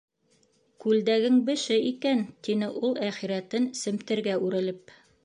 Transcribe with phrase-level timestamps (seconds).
[0.85, 4.97] -Күлдәгең беше икән,- тине ул әхирәтен семтергә үрелеп.